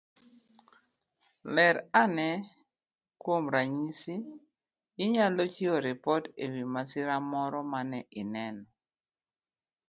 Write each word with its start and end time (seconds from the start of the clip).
Ler 1.55 1.75
ane. 2.01 2.29
Kuom 3.21 3.43
ranyisi, 3.53 4.15
inyalo 5.03 5.41
chiwo 5.53 5.77
ripot 5.85 6.23
e 6.43 6.45
wi 6.53 6.63
masira 6.73 7.15
moro 7.31 7.59
mane 7.71 7.99
ineno 8.21 8.65